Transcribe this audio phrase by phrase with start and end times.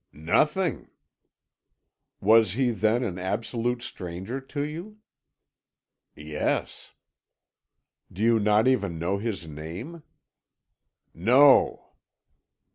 [0.13, 0.89] "Nothing."
[2.21, 4.97] "Was he, then, an absolute stranger to you?"
[6.15, 6.93] "Yes."
[8.09, 10.01] "You do not even know his name?"
[11.13, 11.91] "No."